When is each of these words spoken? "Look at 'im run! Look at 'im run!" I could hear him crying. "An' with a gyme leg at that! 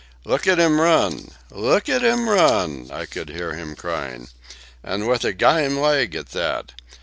"Look 0.25 0.47
at 0.47 0.57
'im 0.59 0.81
run! 0.81 1.29
Look 1.51 1.87
at 1.87 2.03
'im 2.03 2.27
run!" 2.27 2.89
I 2.91 3.05
could 3.05 3.29
hear 3.29 3.53
him 3.53 3.75
crying. 3.75 4.29
"An' 4.83 5.05
with 5.05 5.23
a 5.23 5.31
gyme 5.31 5.77
leg 5.79 6.15
at 6.15 6.29
that! 6.29 6.71